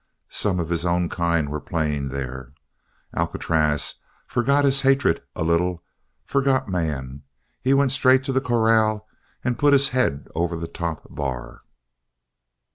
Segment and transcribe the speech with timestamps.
[0.31, 2.53] Some of his own kind were playing there;
[3.15, 5.83] Alcatraz forgot his hatred a little,
[6.25, 7.21] forgot man.
[7.61, 9.05] He went straight to the corral
[9.43, 11.61] and put his head over the top bar.